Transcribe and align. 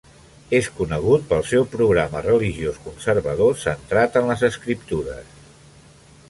És 0.59 0.67
conegut 0.77 1.27
pel 1.33 1.43
seu 1.49 1.67
programa 1.73 2.21
religiós 2.27 2.79
conservador 2.87 3.55
centrat 3.65 4.19
en 4.23 4.27
les 4.33 4.45
escriptures. 4.49 5.39